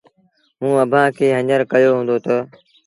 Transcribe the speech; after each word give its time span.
موٚنٚ 0.59 0.81
اڀآنٚ 0.83 1.15
کي 1.17 1.25
هڃر 1.37 1.59
ڪهيو 1.71 1.91
هُݩدو 1.97 2.17
تا 2.25 2.37